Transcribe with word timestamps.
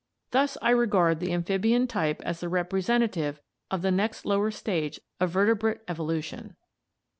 Thus 0.31 0.57
I 0.63 0.71
regard 0.71 1.19
the 1.19 1.31
amphibian 1.31 1.85
type 1.85 2.23
as 2.25 2.39
the 2.39 2.49
represent 2.49 3.03
ative 3.03 3.37
of 3.69 3.83
the 3.83 3.91
next 3.91 4.25
lower 4.25 4.49
stage 4.49 4.99
of 5.19 5.29
vertebrate 5.29 5.81
evolution." 5.87 6.55